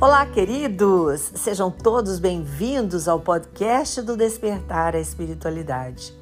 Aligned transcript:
Olá, 0.00 0.24
queridos! 0.24 1.32
Sejam 1.34 1.72
todos 1.72 2.20
bem-vindos 2.20 3.08
ao 3.08 3.18
podcast 3.18 4.00
do 4.00 4.16
Despertar 4.16 4.94
a 4.94 5.00
Espiritualidade. 5.00 6.16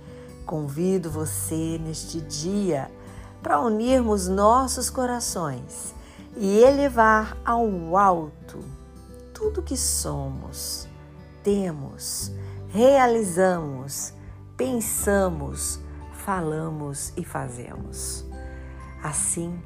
Convido 0.46 1.10
você 1.10 1.78
neste 1.78 2.18
dia 2.22 2.90
para 3.42 3.60
unirmos 3.60 4.28
nossos 4.28 4.88
corações 4.88 5.94
e 6.38 6.56
elevar 6.56 7.36
ao 7.44 7.98
alto 7.98 8.60
tudo 9.34 9.62
que 9.62 9.76
somos, 9.76 10.88
temos, 11.44 12.32
realizamos, 12.68 14.14
pensamos, 14.56 15.78
falamos 16.24 17.12
e 17.14 17.22
fazemos. 17.22 18.24
Assim, 19.02 19.62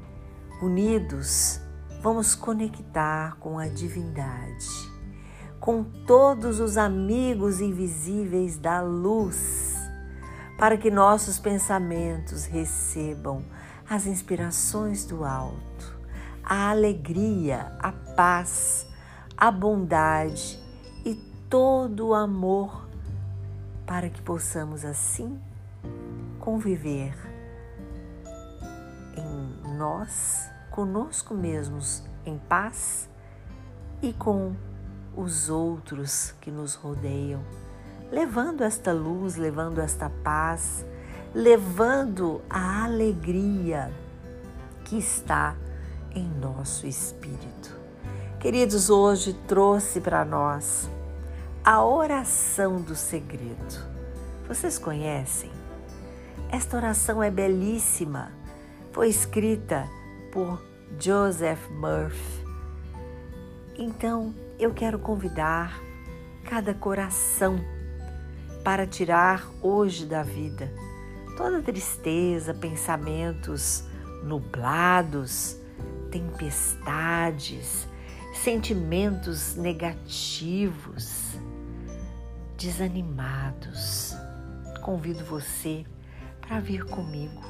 unidos, 0.61 1.61
vamos 2.01 2.35
conectar 2.35 3.37
com 3.37 3.59
a 3.59 3.69
divindade, 3.69 4.91
com 5.61 5.85
todos 5.85 6.59
os 6.59 6.79
amigos 6.79 7.61
invisíveis 7.61 8.57
da 8.57 8.81
luz, 8.81 9.77
para 10.59 10.79
que 10.79 10.91
nossos 10.91 11.39
pensamentos 11.39 12.47
recebam 12.47 13.45
as 13.89 14.07
inspirações 14.07 15.05
do 15.05 15.25
alto, 15.25 15.99
a 16.43 16.71
alegria, 16.71 17.77
a 17.79 17.93
paz, 17.93 18.87
a 19.37 19.51
bondade 19.51 20.59
e 21.05 21.15
todo 21.51 22.09
o 22.09 22.15
amor, 22.15 22.89
para 23.87 24.09
que 24.09 24.23
possamos 24.23 24.87
assim 24.87 25.39
conviver 26.39 27.15
em 29.19 29.77
nós 29.77 30.49
conosco 30.81 31.35
mesmos 31.35 32.03
em 32.25 32.39
paz 32.39 33.07
e 34.01 34.15
com 34.15 34.57
os 35.15 35.51
outros 35.51 36.33
que 36.41 36.51
nos 36.51 36.75
rodeiam, 36.75 37.43
levando 38.11 38.63
esta 38.63 38.91
luz, 38.91 39.37
levando 39.37 39.79
esta 39.79 40.09
paz, 40.09 40.87
levando 41.35 42.41
a 42.49 42.85
alegria 42.85 43.93
que 44.83 44.97
está 44.97 45.55
em 46.15 46.27
nosso 46.41 46.87
espírito. 46.87 47.79
Queridos, 48.39 48.89
hoje 48.89 49.35
trouxe 49.47 50.01
para 50.01 50.25
nós 50.25 50.89
a 51.63 51.85
oração 51.85 52.81
do 52.81 52.97
segredo. 52.97 53.87
Vocês 54.49 54.79
conhecem? 54.79 55.53
Esta 56.51 56.79
oração 56.79 57.23
é 57.23 57.31
belíssima. 57.31 58.33
Foi 58.93 59.11
escrita 59.11 59.87
por 60.33 60.70
Joseph 60.99 61.69
Murphy. 61.71 62.45
Então, 63.79 64.35
eu 64.59 64.73
quero 64.73 64.99
convidar 64.99 65.81
cada 66.45 66.75
coração 66.75 67.59
para 68.63 68.87
tirar 68.87 69.47
hoje 69.63 70.05
da 70.05 70.23
vida 70.23 70.71
toda 71.41 71.63
tristeza, 71.63 72.53
pensamentos 72.53 73.85
nublados, 74.23 75.57
tempestades, 76.11 77.89
sentimentos 78.35 79.57
negativos, 79.57 81.39
desanimados. 82.59 84.15
Convido 84.83 85.25
você 85.25 85.87
para 86.43 86.61
vir 86.61 86.85
comigo. 86.85 87.43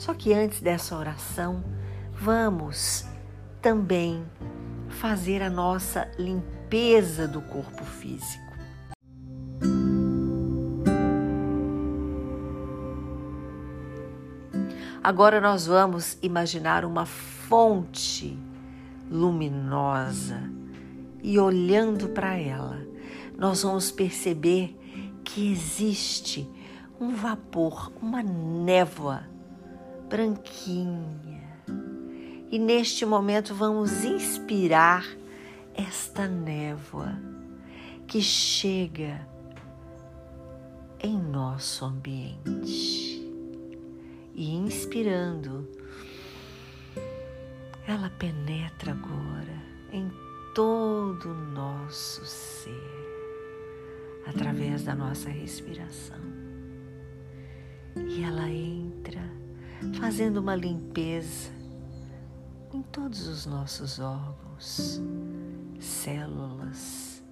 Só 0.00 0.14
que 0.14 0.32
antes 0.32 0.60
dessa 0.60 0.96
oração, 0.96 1.62
vamos 2.20 3.06
também 3.62 4.24
fazer 4.88 5.40
a 5.40 5.48
nossa 5.48 6.10
limpeza 6.18 7.28
do 7.28 7.40
corpo 7.42 7.84
físico. 7.84 8.48
Agora 15.02 15.40
nós 15.40 15.66
vamos 15.66 16.18
imaginar 16.20 16.84
uma 16.84 17.06
fonte 17.06 18.36
luminosa 19.08 20.42
e 21.22 21.38
olhando 21.38 22.08
para 22.08 22.36
ela, 22.36 22.78
nós 23.38 23.62
vamos 23.62 23.92
perceber 23.92 24.76
que 25.24 25.52
existe 25.52 26.50
um 27.00 27.14
vapor, 27.14 27.92
uma 28.02 28.22
névoa 28.22 29.22
branquinha 30.08 31.37
e 32.50 32.58
neste 32.58 33.04
momento 33.04 33.54
vamos 33.54 34.04
inspirar 34.04 35.06
esta 35.74 36.26
névoa 36.26 37.18
que 38.06 38.22
chega 38.22 39.26
em 41.00 41.16
nosso 41.18 41.84
ambiente. 41.84 43.18
E 44.34 44.54
inspirando, 44.54 45.68
ela 47.86 48.08
penetra 48.10 48.92
agora 48.92 49.62
em 49.92 50.10
todo 50.54 51.30
o 51.30 51.34
nosso 51.34 52.24
ser, 52.24 52.72
através 54.26 54.84
da 54.84 54.94
nossa 54.94 55.28
respiração. 55.28 56.18
E 57.96 58.22
ela 58.22 58.48
entra 58.48 59.20
fazendo 59.98 60.38
uma 60.38 60.54
limpeza 60.54 61.57
em 62.72 62.82
todos 62.82 63.26
os 63.26 63.46
nossos 63.46 63.98
órgãos, 63.98 65.00
células, 65.80 67.22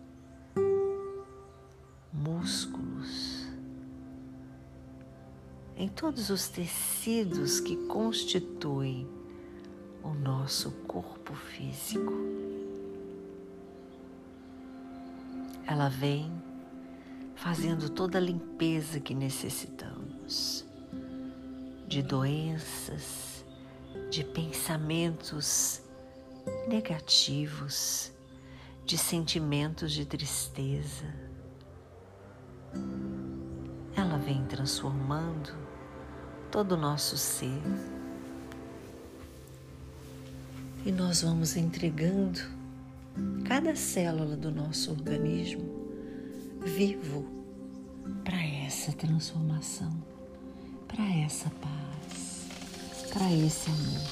músculos, 2.12 3.46
em 5.76 5.88
todos 5.88 6.30
os 6.30 6.48
tecidos 6.48 7.60
que 7.60 7.76
constituem 7.86 9.06
o 10.02 10.14
nosso 10.14 10.70
corpo 10.86 11.34
físico. 11.34 12.12
Ela 15.66 15.88
vem 15.88 16.32
fazendo 17.34 17.90
toda 17.90 18.16
a 18.16 18.20
limpeza 18.20 19.00
que 19.00 19.14
necessitamos 19.14 20.64
de 21.86 22.02
doenças, 22.02 23.25
de 24.16 24.24
pensamentos 24.24 25.82
negativos, 26.66 28.10
de 28.82 28.96
sentimentos 28.96 29.92
de 29.92 30.06
tristeza. 30.06 31.04
Ela 33.94 34.16
vem 34.16 34.42
transformando 34.46 35.54
todo 36.50 36.72
o 36.72 36.76
nosso 36.78 37.18
ser 37.18 37.60
e 40.86 40.90
nós 40.90 41.20
vamos 41.20 41.54
entregando 41.54 42.40
cada 43.46 43.76
célula 43.76 44.34
do 44.34 44.50
nosso 44.50 44.92
organismo 44.92 45.90
vivo 46.64 47.28
para 48.24 48.42
essa 48.42 48.92
transformação, 48.92 49.94
para 50.88 51.04
essa 51.04 51.50
paz 51.50 52.25
para 53.16 53.32
esse 53.32 53.70
amor. 53.70 54.02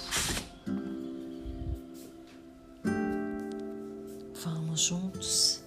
Vamos 4.42 4.80
juntos, 4.80 5.60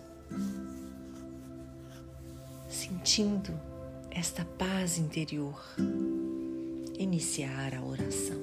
sentindo 2.68 3.54
esta 4.10 4.44
paz 4.44 4.98
interior, 4.98 5.64
iniciar 6.98 7.76
a 7.76 7.84
oração. 7.84 8.42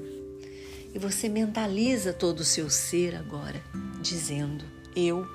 E 0.94 0.99
você 0.99 1.28
mentaliza 1.28 2.12
todo 2.12 2.41
o 2.41 2.44
seu 2.44 2.71
ser 2.71 3.17
agora, 3.17 3.61
dizendo: 4.00 4.64
Eu 4.94 5.26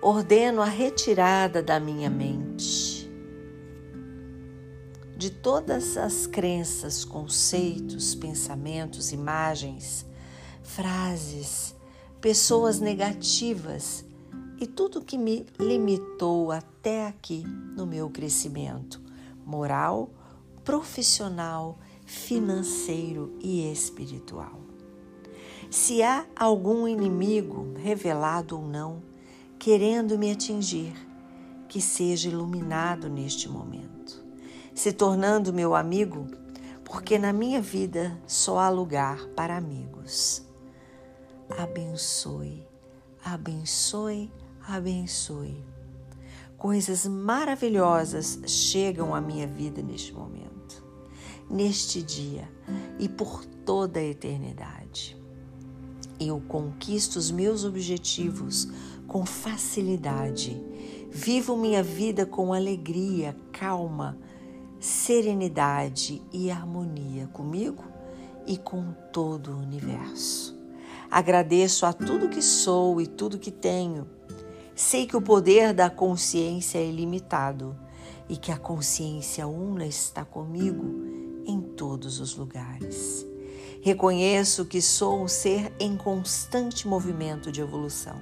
ordeno 0.00 0.62
a 0.62 0.66
retirada 0.66 1.62
da 1.62 1.78
minha 1.78 2.08
mente 2.08 2.95
de 5.16 5.30
todas 5.30 5.96
as 5.96 6.26
crenças, 6.26 7.02
conceitos, 7.02 8.14
pensamentos, 8.14 9.12
imagens, 9.12 10.04
frases, 10.62 11.74
pessoas 12.20 12.80
negativas 12.80 14.04
e 14.60 14.66
tudo 14.66 15.00
que 15.00 15.16
me 15.16 15.46
limitou 15.58 16.52
até 16.52 17.06
aqui 17.06 17.44
no 17.74 17.86
meu 17.86 18.10
crescimento 18.10 19.00
moral, 19.44 20.10
profissional, 20.62 21.78
financeiro 22.04 23.34
e 23.40 23.72
espiritual. 23.72 24.60
Se 25.70 26.02
há 26.02 26.26
algum 26.36 26.86
inimigo, 26.86 27.72
revelado 27.78 28.58
ou 28.58 28.66
não, 28.66 29.02
querendo 29.58 30.18
me 30.18 30.30
atingir, 30.30 30.94
que 31.68 31.80
seja 31.80 32.28
iluminado 32.28 33.08
neste 33.08 33.48
momento 33.48 34.25
se 34.76 34.92
tornando 34.92 35.54
meu 35.54 35.74
amigo, 35.74 36.26
porque 36.84 37.18
na 37.18 37.32
minha 37.32 37.62
vida 37.62 38.16
só 38.26 38.58
há 38.58 38.68
lugar 38.68 39.26
para 39.28 39.56
amigos. 39.56 40.44
Abençoe, 41.58 42.62
abençoe, 43.24 44.30
abençoe. 44.68 45.64
Coisas 46.58 47.06
maravilhosas 47.06 48.38
chegam 48.46 49.14
à 49.14 49.20
minha 49.20 49.46
vida 49.46 49.80
neste 49.80 50.12
momento, 50.12 50.84
neste 51.48 52.02
dia 52.02 52.46
e 52.98 53.08
por 53.08 53.46
toda 53.64 53.98
a 53.98 54.04
eternidade. 54.04 55.16
Eu 56.20 56.38
conquisto 56.46 57.16
os 57.16 57.30
meus 57.30 57.64
objetivos 57.64 58.68
com 59.06 59.24
facilidade. 59.24 60.62
Vivo 61.10 61.56
minha 61.56 61.82
vida 61.82 62.26
com 62.26 62.52
alegria, 62.52 63.34
calma, 63.52 64.18
serenidade 64.80 66.22
e 66.32 66.50
harmonia 66.50 67.26
comigo 67.28 67.84
e 68.46 68.56
com 68.56 68.92
todo 69.12 69.52
o 69.52 69.58
universo. 69.58 70.56
Agradeço 71.10 71.86
a 71.86 71.92
tudo 71.92 72.28
que 72.28 72.42
sou 72.42 73.00
e 73.00 73.06
tudo 73.06 73.38
que 73.38 73.50
tenho. 73.50 74.06
Sei 74.74 75.06
que 75.06 75.16
o 75.16 75.22
poder 75.22 75.72
da 75.72 75.88
consciência 75.88 76.78
é 76.78 76.86
ilimitado 76.86 77.76
e 78.28 78.36
que 78.36 78.52
a 78.52 78.58
consciência 78.58 79.46
una 79.46 79.86
está 79.86 80.24
comigo 80.24 80.84
em 81.46 81.60
todos 81.60 82.20
os 82.20 82.36
lugares. 82.36 83.26
Reconheço 83.80 84.64
que 84.64 84.82
sou 84.82 85.22
um 85.22 85.28
ser 85.28 85.72
em 85.78 85.96
constante 85.96 86.88
movimento 86.88 87.52
de 87.52 87.60
evolução. 87.60 88.20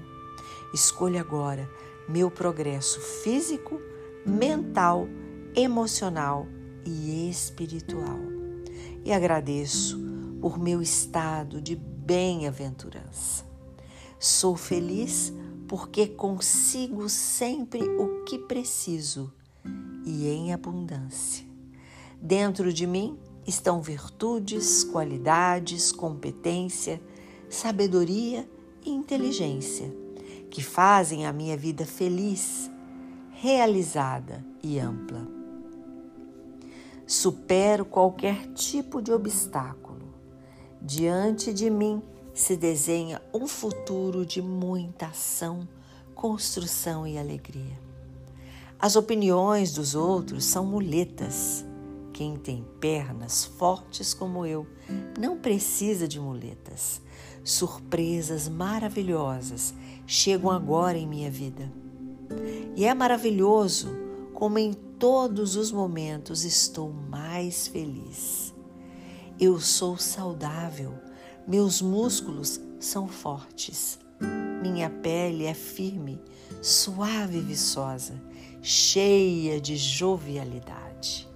Escolho 0.74 1.18
agora 1.18 1.68
meu 2.08 2.30
progresso 2.30 3.00
físico, 3.00 3.80
mental, 4.26 5.08
emocional 5.54 6.46
e 6.84 7.28
espiritual. 7.30 8.18
E 9.04 9.12
agradeço 9.12 9.98
por 10.40 10.58
meu 10.58 10.82
estado 10.82 11.60
de 11.60 11.76
bem-aventurança. 11.76 13.44
Sou 14.18 14.56
feliz 14.56 15.32
porque 15.68 16.06
consigo 16.06 17.08
sempre 17.08 17.82
o 17.82 18.24
que 18.24 18.38
preciso 18.38 19.32
e 20.04 20.28
em 20.28 20.52
abundância. 20.52 21.44
Dentro 22.20 22.72
de 22.72 22.86
mim 22.86 23.18
estão 23.46 23.80
virtudes, 23.82 24.84
qualidades, 24.84 25.92
competência, 25.92 27.00
sabedoria 27.48 28.48
e 28.84 28.90
inteligência 28.90 29.94
que 30.50 30.62
fazem 30.62 31.26
a 31.26 31.32
minha 31.32 31.56
vida 31.56 31.84
feliz, 31.84 32.70
realizada 33.32 34.44
e 34.62 34.78
ampla. 34.78 35.43
Supero 37.06 37.84
qualquer 37.84 38.46
tipo 38.54 39.02
de 39.02 39.12
obstáculo. 39.12 40.14
Diante 40.80 41.52
de 41.52 41.68
mim 41.70 42.02
se 42.32 42.56
desenha 42.56 43.22
um 43.32 43.46
futuro 43.46 44.24
de 44.24 44.42
muita 44.42 45.06
ação, 45.06 45.68
construção 46.14 47.06
e 47.06 47.18
alegria. 47.18 47.78
As 48.78 48.96
opiniões 48.96 49.72
dos 49.72 49.94
outros 49.94 50.44
são 50.44 50.66
muletas 50.66 51.64
quem 52.14 52.36
tem 52.36 52.64
pernas 52.80 53.44
fortes 53.44 54.14
como 54.14 54.46
eu 54.46 54.66
não 55.18 55.36
precisa 55.36 56.06
de 56.06 56.20
muletas. 56.20 57.02
Surpresas 57.42 58.48
maravilhosas 58.48 59.74
chegam 60.06 60.50
agora 60.50 60.96
em 60.96 61.06
minha 61.06 61.30
vida. 61.30 61.70
E 62.76 62.84
é 62.84 62.94
maravilhoso 62.94 63.88
como 64.32 64.58
em 64.58 64.72
todos 65.04 65.54
os 65.54 65.70
momentos 65.70 66.44
estou 66.46 66.90
mais 66.90 67.68
feliz. 67.68 68.54
Eu 69.38 69.60
sou 69.60 69.98
saudável, 69.98 70.94
meus 71.46 71.82
músculos 71.82 72.58
são 72.80 73.06
fortes, 73.06 73.98
minha 74.62 74.88
pele 74.88 75.44
é 75.44 75.52
firme, 75.52 76.18
suave 76.62 77.36
e 77.36 77.42
viçosa, 77.42 78.14
cheia 78.62 79.60
de 79.60 79.76
jovialidade. 79.76 81.28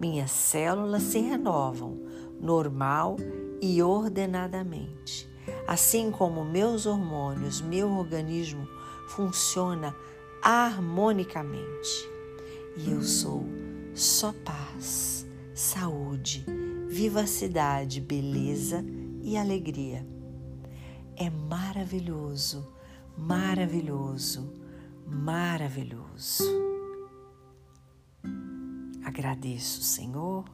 Minhas 0.00 0.30
células 0.30 1.02
se 1.02 1.18
renovam 1.18 2.00
normal 2.40 3.18
e 3.60 3.82
ordenadamente. 3.82 5.28
Assim 5.66 6.10
como 6.10 6.42
meus 6.42 6.86
hormônios, 6.86 7.60
meu 7.60 7.90
organismo 7.90 8.66
funciona 9.08 9.94
harmonicamente. 10.42 12.18
E 12.76 12.90
eu 12.90 13.02
sou 13.02 13.44
só 13.94 14.32
paz, 14.44 15.26
saúde, 15.54 16.44
vivacidade, 16.88 18.00
beleza 18.00 18.84
e 19.22 19.36
alegria. 19.36 20.06
É 21.16 21.28
maravilhoso, 21.28 22.72
maravilhoso, 23.16 24.54
maravilhoso. 25.06 26.44
Agradeço, 29.04 29.82
Senhor, 29.82 30.44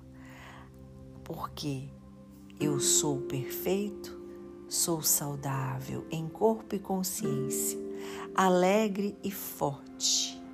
porque 1.22 1.88
eu 2.58 2.80
sou 2.80 3.20
perfeito, 3.22 4.18
sou 4.68 5.02
saudável 5.02 6.06
em 6.10 6.26
corpo 6.26 6.74
e 6.74 6.78
consciência, 6.78 7.78
alegre 8.34 9.16
e 9.22 9.30
forte. 9.30 10.45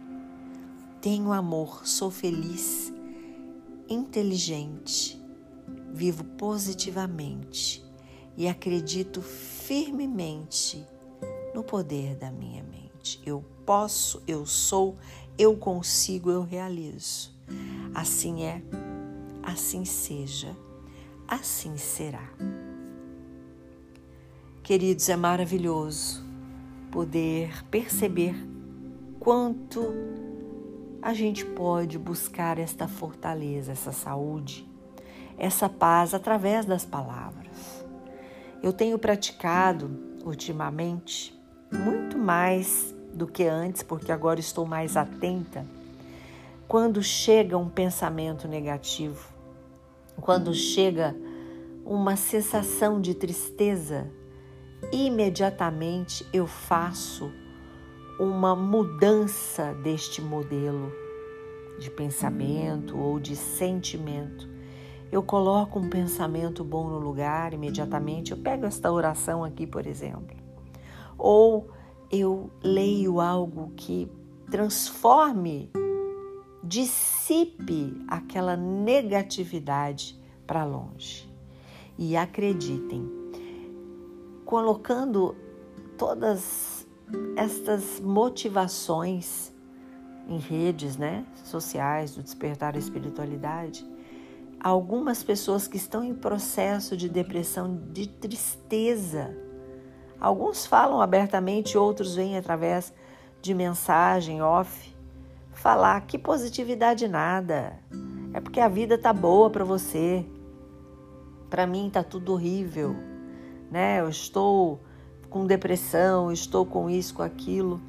Tenho 1.03 1.33
amor, 1.33 1.85
sou 1.85 2.13
feliz, 2.13 2.93
inteligente, 3.89 5.21
vivo 5.93 6.23
positivamente 6.23 7.85
e 8.37 8.47
acredito 8.47 9.21
firmemente 9.21 10.87
no 11.53 11.65
poder 11.65 12.15
da 12.15 12.31
minha 12.31 12.63
mente. 12.63 13.21
Eu 13.27 13.45
posso, 13.67 14.23
eu 14.29 14.47
sou, 14.47 14.97
eu 15.37 15.57
consigo, 15.57 16.31
eu 16.31 16.45
realizo. 16.45 17.35
Assim 17.93 18.45
é, 18.45 18.63
assim 19.43 19.85
seja, 19.85 20.57
assim 21.27 21.77
será. 21.77 22.33
Queridos, 24.63 25.09
é 25.09 25.17
maravilhoso 25.17 26.25
poder 26.93 27.65
perceber 27.65 28.37
quanto 29.19 30.23
a 31.03 31.13
gente 31.13 31.45
pode 31.45 31.99
buscar 31.99 32.59
esta 32.59 32.87
fortaleza, 32.87 33.73
essa 33.73 33.91
saúde, 33.91 34.67
essa 35.37 35.69
paz 35.69 36.15
através 36.15 36.65
das 36.65 36.85
palavras. 36.85 37.85
Eu 38.63 38.73
tenho 38.73 38.97
praticado 38.97 39.91
ultimamente 40.25 41.37
muito 41.73 42.17
mais 42.17 42.95
do 43.13 43.27
que 43.27 43.45
antes, 43.45 43.83
porque 43.83 44.13
agora 44.13 44.39
estou 44.39 44.65
mais 44.65 44.97
atenta 44.97 45.67
quando 46.69 47.03
chega 47.03 47.59
um 47.59 47.69
pensamento 47.69 48.49
negativo, 48.49 49.29
quando 50.19 50.55
chega 50.55 51.15
uma 51.85 52.17
sensação 52.17 52.99
de 52.99 53.15
tristeza, 53.15 54.11
imediatamente 54.91 56.27
eu 56.33 56.47
faço 56.47 57.31
uma 58.23 58.55
mudança 58.55 59.75
deste 59.83 60.23
modelo 60.23 60.93
de 61.77 61.91
pensamento 61.91 62.97
ou 62.97 63.19
de 63.19 63.35
sentimento. 63.35 64.49
Eu 65.11 65.25
coloco 65.25 65.81
um 65.81 65.91
pensamento 65.91 66.63
bom 66.63 66.89
no 66.89 67.01
lugar, 67.01 67.53
imediatamente 67.53 68.31
eu 68.31 68.39
pego 68.39 68.65
esta 68.65 68.93
oração 68.93 69.43
aqui, 69.43 69.67
por 69.67 69.89
exemplo. 69.89 70.37
Ou 71.19 71.69
eu 72.13 72.49
leio 72.63 73.21
algo 73.21 73.73
que 73.75 74.09
transforme 74.49 75.69
dissipe 76.63 78.01
aquela 78.07 78.57
negatividade 78.57 80.17
para 80.47 80.65
longe. 80.65 81.29
E 81.99 82.17
acreditem, 82.17 83.11
colocando 84.45 85.35
todas 85.99 86.82
estas 87.37 88.01
motivações 88.01 89.53
em 90.29 90.39
redes 90.39 90.97
né, 90.97 91.25
sociais 91.45 92.15
do 92.15 92.23
despertar 92.23 92.75
a 92.77 92.79
espiritualidade, 92.79 93.85
algumas 94.61 95.23
pessoas 95.23 95.67
que 95.67 95.77
estão 95.77 96.05
em 96.05 96.15
processo 96.15 96.97
de 96.97 97.09
depressão, 97.09 97.81
de 97.93 98.07
tristeza, 98.09 99.37
alguns 100.21 100.65
falam 100.65 101.01
abertamente, 101.01 101.77
outros 101.77 102.15
vêm 102.15 102.37
através 102.37 102.93
de 103.41 103.53
mensagem 103.55 104.41
off, 104.41 104.95
falar 105.53 106.01
que 106.03 106.17
positividade 106.17 107.09
nada. 107.09 107.79
É 108.33 108.41
porque 108.41 108.61
a 108.61 108.69
vida 108.69 108.97
tá 108.97 109.13
boa 109.13 109.51
para 109.51 109.65
você. 109.65 110.25
Para 111.51 111.67
mim 111.67 111.91
tá 111.93 112.03
tudo 112.03 112.33
horrível, 112.33 112.97
né? 113.71 114.01
Eu 114.01 114.09
estou 114.09 114.81
com 115.33 115.47
depressão, 115.47 116.31
estou 116.31 116.67
com 116.67 116.91
isso, 116.91 117.15
com 117.15 117.23
aquilo. 117.23 117.81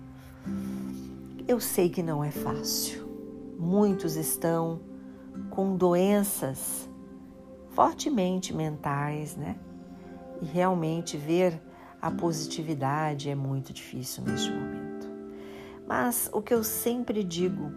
Eu 1.46 1.60
sei 1.60 1.90
que 1.90 2.02
não 2.02 2.24
é 2.24 2.32
fácil. 2.32 3.06
Muitos 3.60 4.16
estão 4.16 4.80
com 5.50 5.76
doenças 5.76 6.90
fortemente 7.72 8.54
mentais, 8.54 9.36
né? 9.36 9.58
E 10.42 10.46
realmente 10.46 11.18
ver 11.18 11.62
a 12.02 12.10
positividade 12.10 13.30
é 13.30 13.36
muito 13.36 13.74
difícil 13.74 14.24
neste 14.24 14.50
momento. 14.50 15.10
Mas 15.86 16.30
o 16.32 16.42
que 16.42 16.54
eu 16.54 16.64
sempre 16.64 17.26
digo 17.26 17.72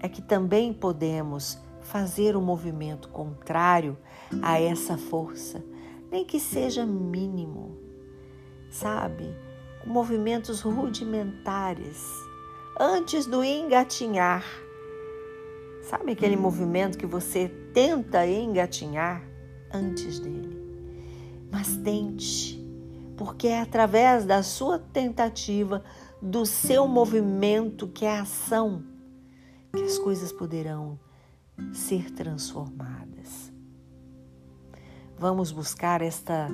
é 0.00 0.08
que 0.08 0.22
também 0.22 0.72
podemos 0.72 1.58
fazer 1.82 2.34
o 2.34 2.38
um 2.38 2.42
movimento 2.42 3.10
contrário 3.10 3.98
a 4.40 4.58
essa 4.58 4.96
força, 4.96 5.62
nem 6.10 6.24
que 6.24 6.40
seja 6.40 6.86
mínimo, 6.86 7.87
sabe? 8.78 9.34
Movimentos 9.84 10.60
rudimentares, 10.60 12.04
antes 12.78 13.26
do 13.26 13.42
engatinhar. 13.42 14.44
Sabe 15.82 16.12
aquele 16.12 16.36
movimento 16.36 16.98
que 16.98 17.06
você 17.06 17.48
tenta 17.72 18.26
engatinhar 18.26 19.22
antes 19.72 20.20
dele? 20.20 20.56
Mas 21.50 21.76
tente, 21.78 22.62
porque 23.16 23.48
é 23.48 23.60
através 23.60 24.24
da 24.24 24.42
sua 24.42 24.78
tentativa, 24.78 25.82
do 26.20 26.44
seu 26.44 26.86
movimento, 26.86 27.88
que 27.88 28.04
é 28.04 28.18
a 28.18 28.22
ação, 28.22 28.84
que 29.74 29.82
as 29.82 29.98
coisas 29.98 30.30
poderão 30.30 30.98
ser 31.72 32.10
transformadas. 32.10 33.52
Vamos 35.18 35.50
buscar 35.50 36.02
esta 36.02 36.48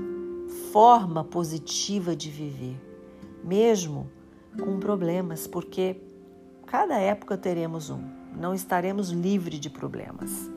forma 0.75 1.23
positiva 1.23 2.17
de 2.17 2.29
viver, 2.29 2.77
mesmo 3.45 4.11
com 4.59 4.81
problemas, 4.81 5.47
porque 5.47 6.03
cada 6.67 6.99
época 6.99 7.39
teremos 7.39 7.91
um, 7.91 8.03
não 8.37 8.53
estaremos 8.53 9.11
livres 9.11 9.61
de 9.61 9.71
problemas. 9.71 10.51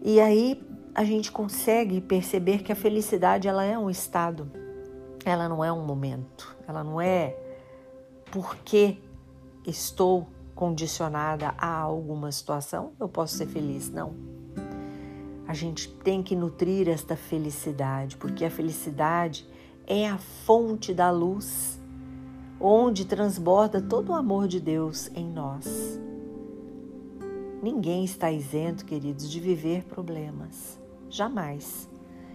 E 0.00 0.20
aí 0.20 0.64
a 0.94 1.02
gente 1.02 1.32
consegue 1.32 2.00
perceber 2.00 2.62
que 2.62 2.70
a 2.70 2.76
felicidade 2.76 3.48
ela 3.48 3.64
é 3.64 3.76
um 3.76 3.90
estado, 3.90 4.48
ela 5.24 5.48
não 5.48 5.64
é 5.64 5.72
um 5.72 5.84
momento, 5.84 6.56
ela 6.68 6.84
não 6.84 7.00
é 7.00 7.36
porque 8.30 8.98
estou 9.66 10.28
condicionada 10.54 11.56
a 11.58 11.76
alguma 11.76 12.30
situação, 12.30 12.92
eu 13.00 13.08
posso 13.08 13.36
ser 13.36 13.48
feliz. 13.48 13.90
Não. 13.90 14.39
A 15.50 15.52
gente 15.52 15.88
tem 15.88 16.22
que 16.22 16.36
nutrir 16.36 16.88
esta 16.88 17.16
felicidade, 17.16 18.16
porque 18.16 18.44
a 18.44 18.50
felicidade 18.52 19.44
é 19.84 20.08
a 20.08 20.16
fonte 20.16 20.94
da 20.94 21.10
luz, 21.10 21.76
onde 22.60 23.04
transborda 23.04 23.82
todo 23.82 24.10
o 24.10 24.14
amor 24.14 24.46
de 24.46 24.60
Deus 24.60 25.10
em 25.12 25.28
nós. 25.28 25.98
Ninguém 27.60 28.04
está 28.04 28.30
isento, 28.30 28.84
queridos, 28.84 29.28
de 29.28 29.40
viver 29.40 29.82
problemas. 29.86 30.78
Jamais. 31.08 31.90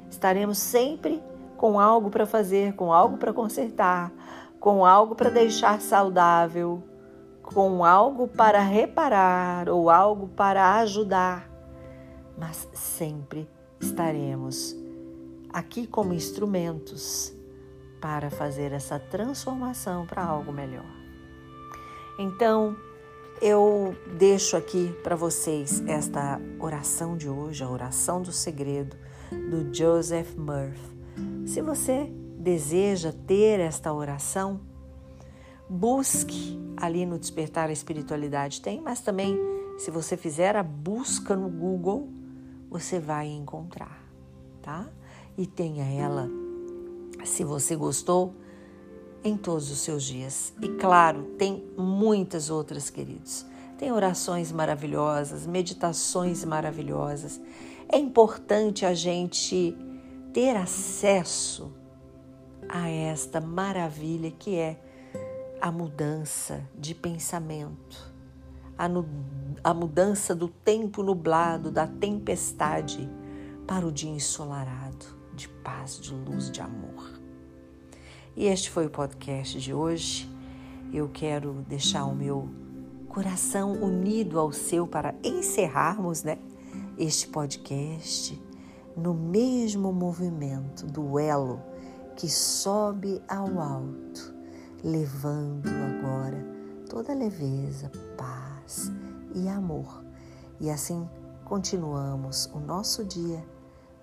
Estaremos 0.09 0.57
sempre 0.57 1.23
com 1.55 1.79
algo 1.79 2.09
para 2.09 2.25
fazer, 2.25 2.73
com 2.73 2.91
algo 2.91 3.15
para 3.15 3.31
consertar, 3.31 4.11
com 4.59 4.85
algo 4.85 5.15
para 5.15 5.29
deixar 5.29 5.79
saudável, 5.79 6.83
com 7.41 7.85
algo 7.85 8.27
para 8.27 8.59
reparar 8.59 9.69
ou 9.69 9.89
algo 9.89 10.27
para 10.27 10.79
ajudar, 10.79 11.54
mas 12.37 12.67
sempre 12.73 13.47
estaremos 13.79 14.75
aqui 15.49 15.87
como 15.87 16.13
instrumentos 16.13 17.33
para 18.01 18.29
fazer 18.29 18.71
essa 18.71 18.99
transformação 18.99 20.05
para 20.05 20.23
algo 20.23 20.51
melhor. 20.51 20.85
Então, 22.19 22.75
eu 23.41 23.95
deixo 24.17 24.55
aqui 24.55 24.93
para 25.03 25.15
vocês 25.15 25.81
esta 25.87 26.39
oração 26.59 27.17
de 27.17 27.29
hoje, 27.29 27.63
a 27.63 27.69
oração 27.69 28.21
do 28.21 28.31
segredo 28.31 28.95
do 29.31 29.73
Joseph 29.73 30.35
Murphy. 30.35 30.95
Se 31.45 31.61
você 31.61 32.11
deseja 32.37 33.11
ter 33.11 33.59
esta 33.59 33.91
oração, 33.91 34.61
Busque 35.67 36.59
ali 36.77 37.05
no 37.05 37.17
Despertar 37.17 37.69
a 37.69 37.73
Espiritualidade 37.73 38.61
tem, 38.61 38.79
mas 38.79 39.01
também 39.01 39.35
se 39.79 39.89
você 39.89 40.15
fizer 40.15 40.55
a 40.55 40.61
busca 40.61 41.35
no 41.35 41.49
Google, 41.49 42.07
você 42.69 42.99
vai 42.99 43.27
encontrar, 43.27 44.03
tá? 44.61 44.89
E 45.37 45.45
tenha 45.45 45.85
ela, 45.85 46.29
se 47.23 47.43
você 47.43 47.75
gostou, 47.75 48.33
em 49.23 49.35
todos 49.35 49.71
os 49.71 49.79
seus 49.79 50.03
dias. 50.03 50.53
E 50.61 50.69
claro, 50.69 51.23
tem 51.37 51.65
muitas 51.75 52.49
outras, 52.49 52.89
queridos. 52.91 53.45
Tem 53.77 53.91
orações 53.91 54.51
maravilhosas, 54.51 55.47
meditações 55.47 56.45
maravilhosas. 56.45 57.41
É 57.91 57.97
importante 57.97 58.85
a 58.85 58.93
gente 58.93 59.75
ter 60.31 60.55
acesso 60.55 61.73
a 62.69 62.89
esta 62.89 63.41
maravilha 63.41 64.31
que 64.31 64.55
é 64.55 64.79
a 65.59 65.71
mudança 65.71 66.67
de 66.77 66.93
pensamento, 66.93 68.13
a, 68.77 68.87
no, 68.87 69.05
a 69.63 69.73
mudança 69.73 70.35
do 70.35 70.47
tempo 70.47 71.03
nublado, 71.03 71.71
da 71.71 71.87
tempestade, 71.87 73.09
para 73.65 73.85
o 73.85 73.91
dia 73.91 74.11
ensolarado, 74.11 75.05
de 75.33 75.49
paz, 75.49 75.99
de 75.99 76.13
luz, 76.13 76.51
de 76.51 76.61
amor. 76.61 77.19
E 78.35 78.45
este 78.45 78.69
foi 78.69 78.85
o 78.85 78.89
podcast 78.89 79.59
de 79.59 79.73
hoje. 79.73 80.29
Eu 80.93 81.09
quero 81.09 81.65
deixar 81.67 82.05
o 82.05 82.15
meu 82.15 82.49
coração 83.07 83.73
unido 83.81 84.39
ao 84.39 84.51
seu 84.51 84.85
para 84.85 85.15
encerrarmos 85.23 86.23
né, 86.23 86.37
este 86.97 87.27
podcast 87.27 88.39
no 88.95 89.13
mesmo 89.13 89.91
movimento 89.91 90.85
do 90.85 91.17
elo 91.17 91.61
que 92.15 92.29
sobe 92.29 93.21
ao 93.27 93.59
alto 93.59 94.33
levando 94.83 95.67
agora 95.67 96.45
toda 96.89 97.13
leveza, 97.13 97.91
paz 98.15 98.54
e 99.33 99.47
amor. 99.47 100.03
E 100.59 100.69
assim 100.69 101.07
continuamos 101.43 102.49
o 102.53 102.59
nosso 102.59 103.03
dia 103.03 103.43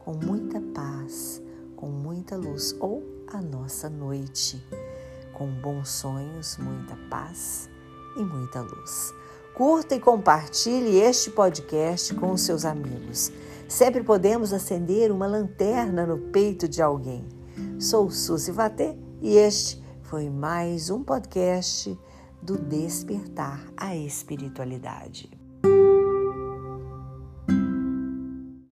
com 0.04 0.14
muita 0.14 0.60
paz, 0.74 1.42
com 1.76 1.86
muita 1.86 2.36
luz 2.36 2.74
ou 2.80 3.02
a 3.32 3.40
nossa 3.40 3.88
noite 3.88 4.62
com 5.32 5.46
bons 5.46 5.88
sonhos, 5.88 6.56
muita 6.58 6.96
paz 7.10 7.68
e 8.16 8.22
muita 8.22 8.60
luz. 8.60 9.12
Curta 9.54 9.94
e 9.94 10.00
compartilhe 10.00 11.00
este 11.00 11.30
podcast 11.30 12.14
com 12.14 12.30
os 12.32 12.42
seus 12.42 12.64
amigos. 12.64 13.32
Sempre 13.68 14.02
podemos 14.02 14.52
acender 14.52 15.10
uma 15.10 15.26
lanterna 15.26 16.06
no 16.06 16.18
peito 16.18 16.68
de 16.68 16.80
alguém. 16.80 17.26
Sou 17.78 18.10
Suzy 18.10 18.52
Vatê 18.52 18.96
e 19.20 19.36
este 19.36 19.82
foi 20.02 20.30
mais 20.30 20.90
um 20.90 21.02
podcast 21.02 21.98
do 22.42 22.58
Despertar 22.58 23.64
a 23.76 23.94
Espiritualidade. 23.94 25.41